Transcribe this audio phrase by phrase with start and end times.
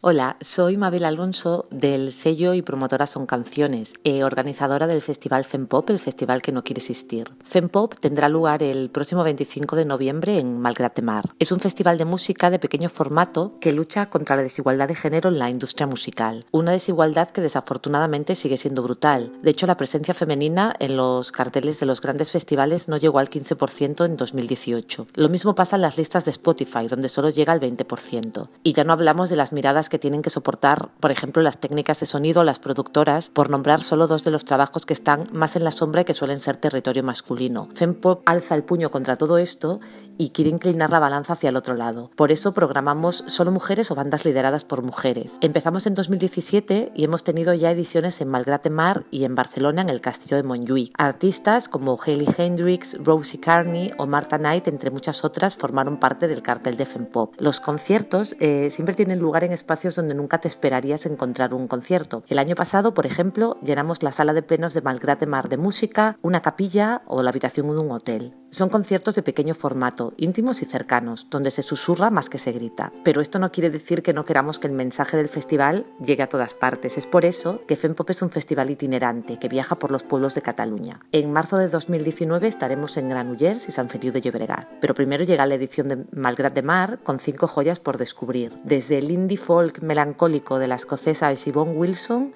[0.00, 5.90] Hola, soy Mabel Alonso del sello y promotora Son Canciones, eh, organizadora del festival FemPop,
[5.90, 7.32] el festival que no quiere existir.
[7.42, 11.24] FemPop tendrá lugar el próximo 25 de noviembre en Malgrat de Mar.
[11.40, 15.30] Es un festival de música de pequeño formato que lucha contra la desigualdad de género
[15.30, 16.44] en la industria musical.
[16.52, 19.32] Una desigualdad que desafortunadamente sigue siendo brutal.
[19.42, 23.30] De hecho, la presencia femenina en los carteles de los grandes festivales no llegó al
[23.30, 25.08] 15% en 2018.
[25.14, 28.48] Lo mismo pasa en las listas de Spotify, donde solo llega al 20%.
[28.62, 32.00] Y ya no hablamos de las miradas que tienen que soportar, por ejemplo, las técnicas
[32.00, 35.64] de sonido, las productoras, por nombrar solo dos de los trabajos que están más en
[35.64, 37.68] la sombra y que suelen ser territorio masculino.
[37.74, 39.80] Fempop alza el puño contra todo esto
[40.18, 42.10] y quiere inclinar la balanza hacia el otro lado.
[42.16, 45.38] Por eso programamos solo mujeres o bandas lideradas por mujeres.
[45.40, 49.88] Empezamos en 2017 y hemos tenido ya ediciones en Malgrat Mar y en Barcelona en
[49.88, 50.92] el Castillo de Montjuïc.
[50.98, 56.42] Artistas como Hayley Hendrix, Rosie Carney o Martha Knight, entre muchas otras, formaron parte del
[56.42, 57.34] cartel de Fempop.
[57.38, 62.24] Los conciertos eh, siempre tienen lugar en espacios donde nunca te esperarías encontrar un concierto.
[62.28, 66.16] El año pasado, por ejemplo, llenamos la sala de plenos de Malgrat Mar de música,
[66.22, 68.34] una capilla o la habitación de un hotel.
[68.50, 72.92] Son conciertos de pequeño formato, íntimos y cercanos, donde se susurra más que se grita.
[73.04, 76.28] Pero esto no quiere decir que no queramos que el mensaje del festival llegue a
[76.28, 76.96] todas partes.
[76.96, 80.42] Es por eso que FEMPOP es un festival itinerante que viaja por los pueblos de
[80.42, 81.00] Cataluña.
[81.12, 84.68] En marzo de 2019 estaremos en Granollers y San Feliu de Llobregat.
[84.80, 88.58] Pero primero llega la edición de Malgrat de Mar con cinco joyas por descubrir.
[88.64, 92.34] Desde el indie folk melancólico de la escocesa Siobhan Wilson.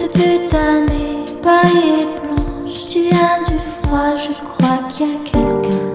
[0.00, 2.86] Depuis ta népai et blanche.
[2.86, 5.86] Tu viens du froid, je crois qu'il y a quelqu'un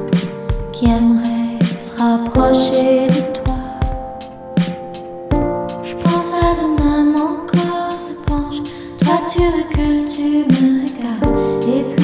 [0.73, 3.55] Qui aimerait se rapprocher de toi.
[5.81, 8.59] Je pense à ton maman quand se penche.
[9.01, 11.98] Toi tu veux que tu me regardes.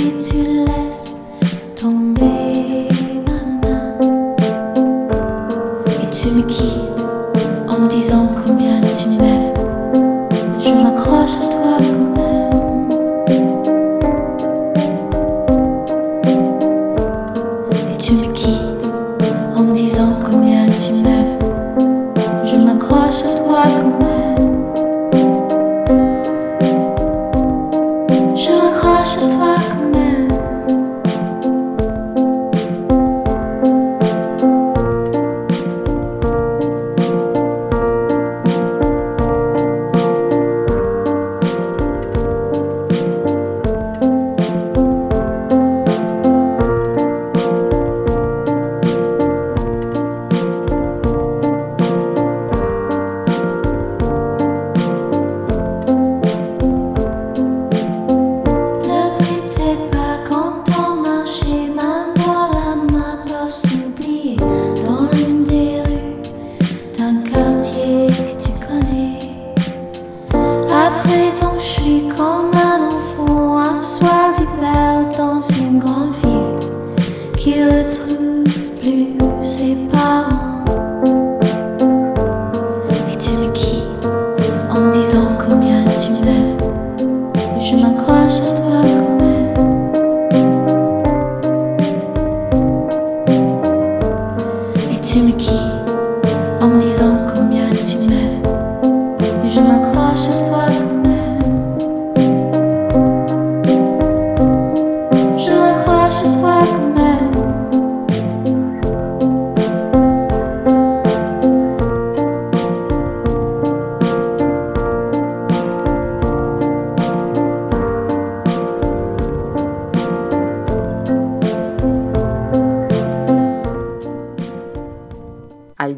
[21.16, 21.45] step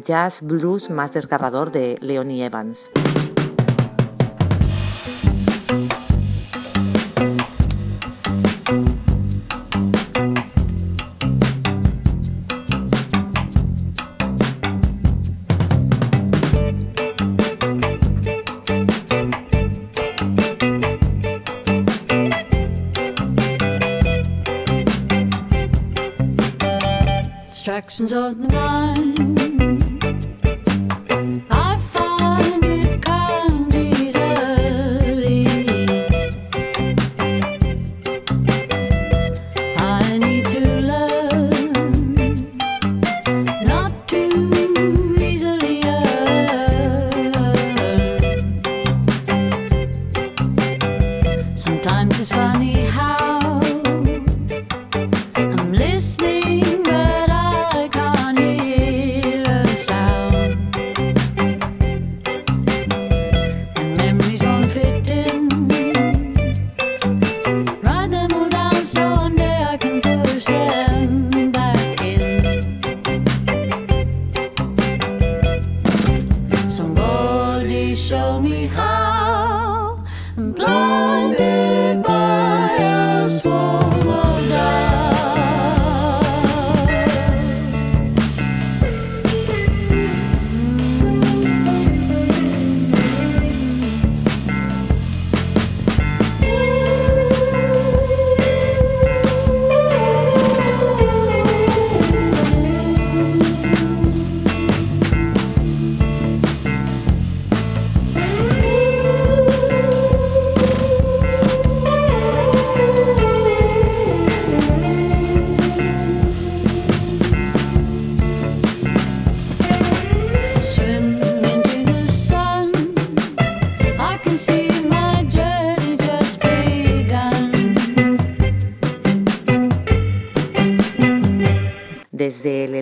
[0.08, 2.90] jazz blues más desgarrador de Leonie Evans.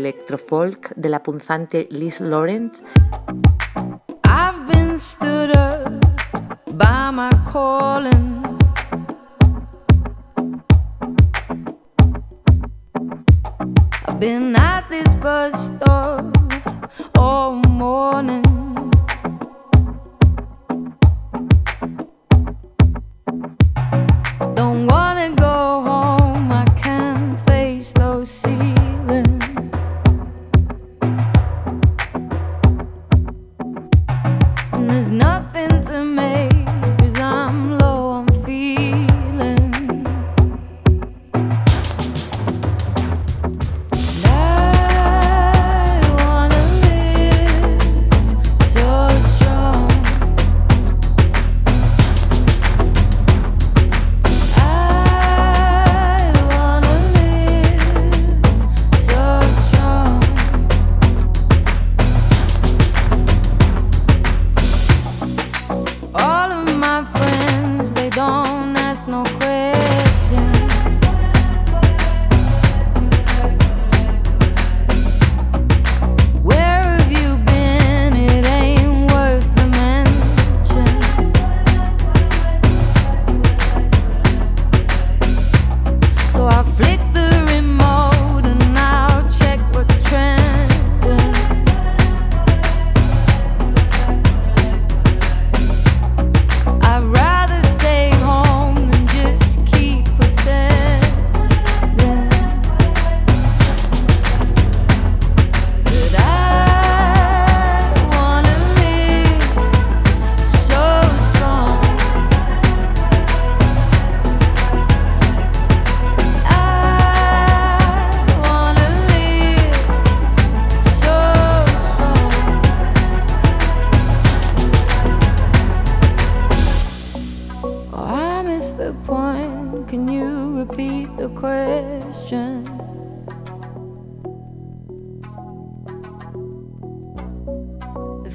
[0.06, 2.72] electrofolk de la punzante Liz Laurent.
[4.24, 6.00] I've been stood up
[6.78, 8.44] by my calling.
[14.06, 16.24] I've been at this bus stop
[17.18, 18.44] all morning.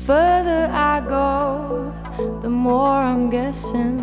[0.05, 1.93] further I go,
[2.41, 4.00] the more I'm guessing.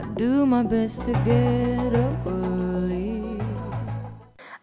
[0.00, 3.38] I do my best to get up early.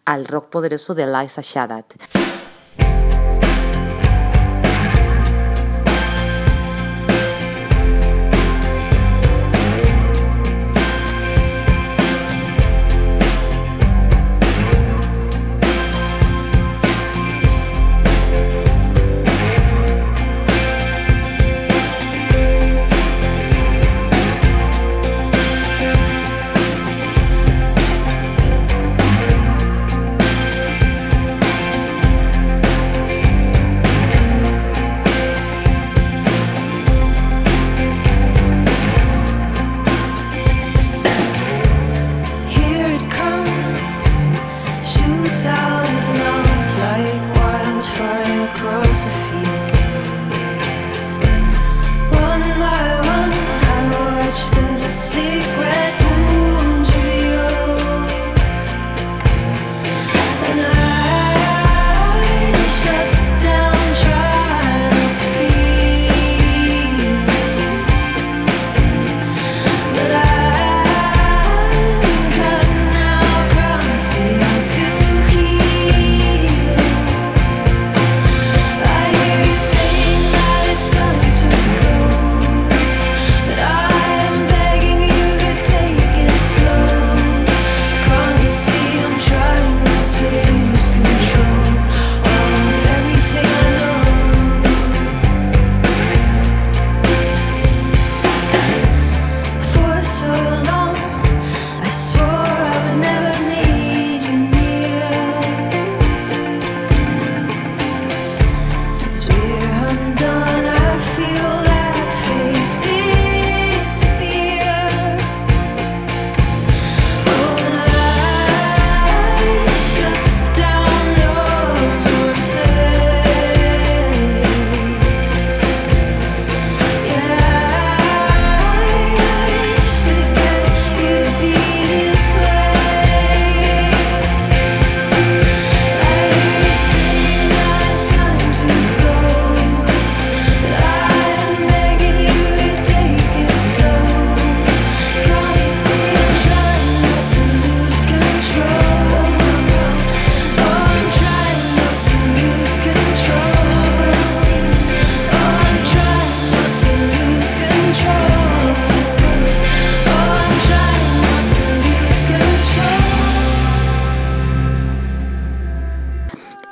[0.06, 2.23] Al rock poderoso de Eliza Shadat.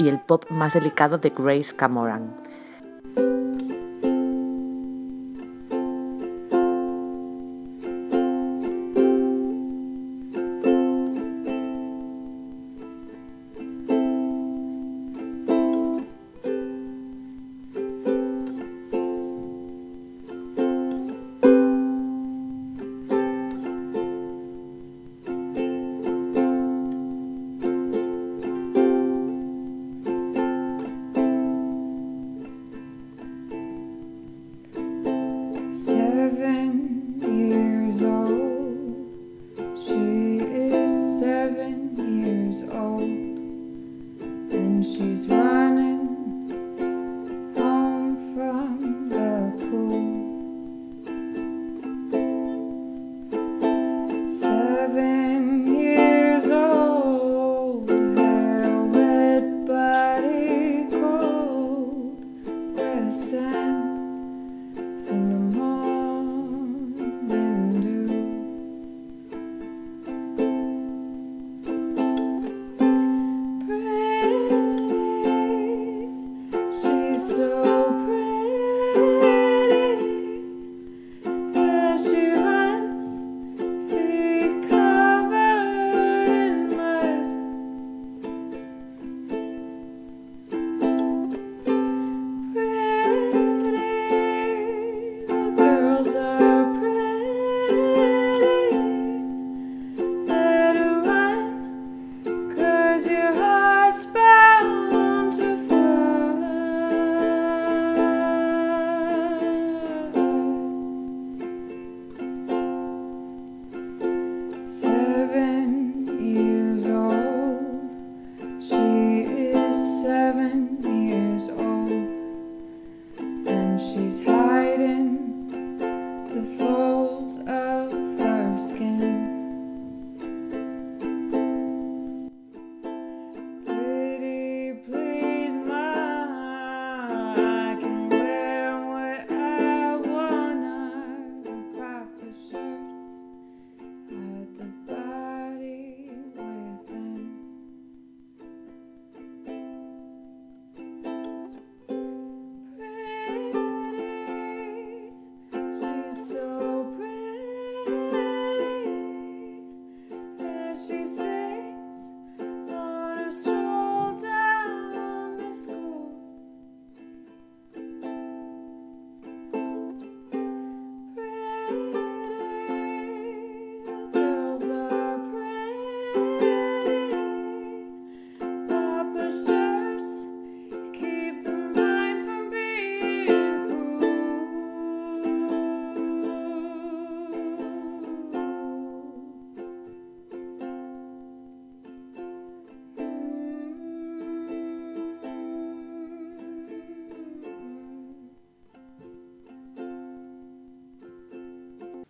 [0.01, 2.35] Y el pop más delicado de Grace Camoran.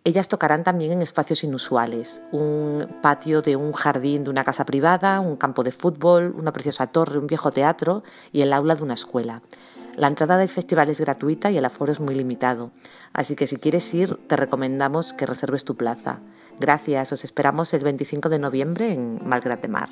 [0.04, 5.20] Ellas tocarán también en espacios inusuales, un patio de un jardín de una casa privada,
[5.20, 8.94] un campo de fútbol, una preciosa torre, un viejo teatro y el aula de una
[8.94, 9.42] escuela.
[9.94, 12.72] La entrada del festival es gratuita y el aforo es muy limitado,
[13.12, 16.18] así que si quieres ir te recomendamos que reserves tu plaza.
[16.58, 19.80] Gracias, os esperamos el 25 de noviembre en Malgrat de Mar.